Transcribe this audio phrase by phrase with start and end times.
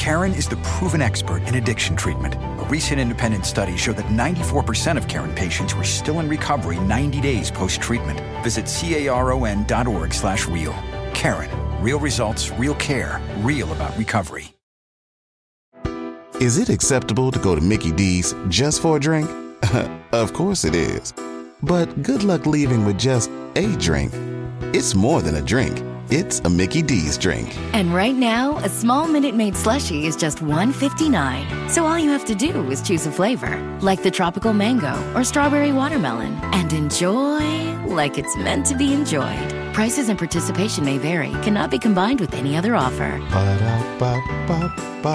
[0.00, 2.34] Karen is the proven expert in addiction treatment.
[2.34, 7.20] A recent independent study showed that 94% of Karen patients were still in recovery 90
[7.20, 8.18] days post-treatment.
[8.42, 10.72] Visit caron.org slash real.
[11.12, 11.50] Karen.
[11.82, 14.54] Real results, real care, real about recovery.
[16.40, 19.28] Is it acceptable to go to Mickey D's just for a drink?
[20.12, 21.12] of course it is.
[21.62, 24.14] But good luck leaving with just a drink.
[24.72, 25.89] It's more than a drink.
[26.12, 27.56] It's a Mickey D's drink.
[27.72, 31.70] And right now, a small Minute Maid slushie is just $1.59.
[31.70, 35.22] So all you have to do is choose a flavor, like the tropical mango or
[35.22, 37.46] strawberry watermelon, and enjoy
[37.86, 39.54] like it's meant to be enjoyed.
[39.72, 43.16] Prices and participation may vary, cannot be combined with any other offer.
[43.30, 45.14] Ba-da-ba-ba-ba.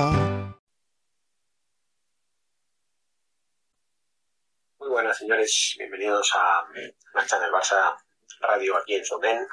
[4.79, 5.75] Muy buenas, señores.
[5.77, 6.63] Bienvenidos a
[7.13, 7.97] Marcha del Barça
[8.39, 9.45] Radio aquí en Sonden.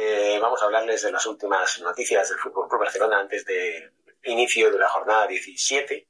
[0.00, 4.70] Eh, vamos a hablarles de las últimas noticias del Fútbol Club Barcelona antes del inicio
[4.70, 6.08] de la jornada 17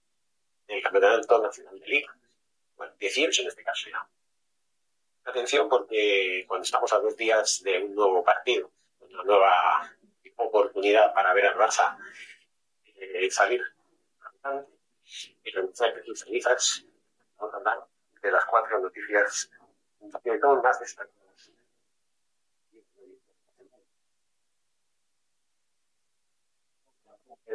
[0.66, 2.14] del Campeonato Nacional de Liga.
[2.76, 4.06] Bueno, 18 en este caso ya.
[5.24, 9.90] Atención porque cuando estamos a dos días de un nuevo partido, una nueva
[10.36, 11.96] oportunidad para ver al Barça
[12.94, 13.62] eh, salir
[15.44, 16.84] y renunciar a sus cenizas,
[17.38, 17.86] vamos a hablar
[18.20, 19.50] de las cuatro noticias
[20.22, 21.17] que son más destacadas.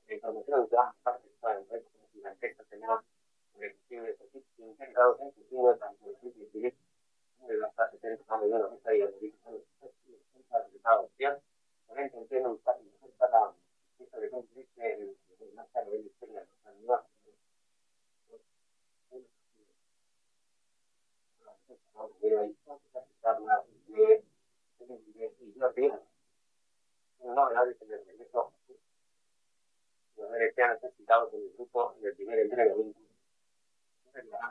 [0.09, 3.01] La información ya participa en redes como la tenemos
[3.59, 4.17] restricciones
[4.59, 6.75] integrados en futuro tanto en el civil
[7.39, 8.01] como en las fases
[8.59, 10.43] de medida que ahí en
[10.83, 11.43] la.
[11.87, 13.55] También intenté no usar la
[13.99, 16.37] lista de conflictos en más tarde de la
[16.71, 16.93] de la
[27.23, 28.53] no, se le regresó.
[30.17, 32.99] Los que han necesitado con el grupo del primer entrenamiento.
[34.15, 34.51] La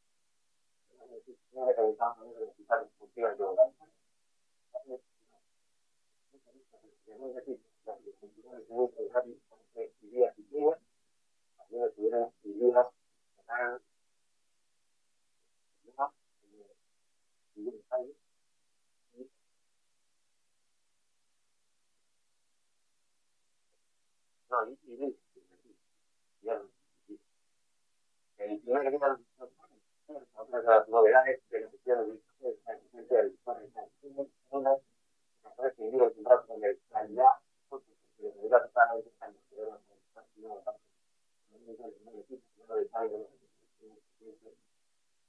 [24.51, 25.07] No, ini, ini,
[26.43, 26.67] yang,
[28.35, 29.15] yang, yang, yang,
[30.35, 32.19] otras novedades de la sociedad de
[33.09, 33.37] del
[34.49, 34.77] una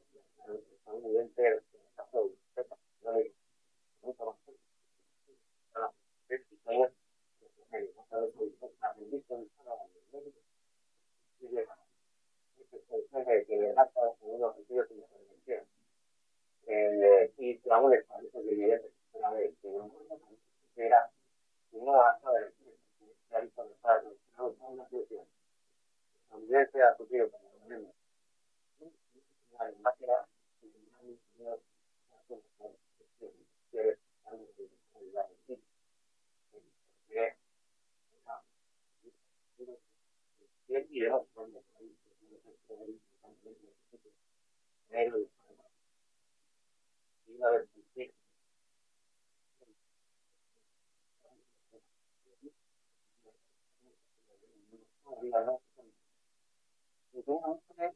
[57.51, 57.93] bucle, eh,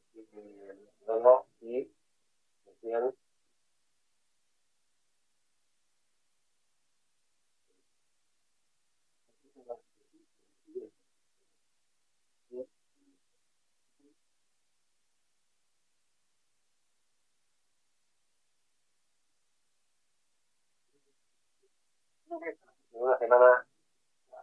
[1.61, 1.91] y
[2.65, 3.13] decían
[22.91, 23.65] una semana,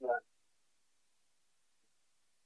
[0.00, 0.31] Yeah.